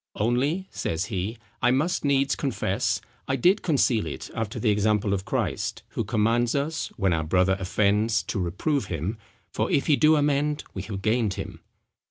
[0.15, 5.25] "Only," says he, "I must needs confess, I did conceal it after the example of
[5.25, 9.19] Christ, who commands us, when our brother offends to reprove him,
[9.51, 11.59] for if he do amend we have gained him."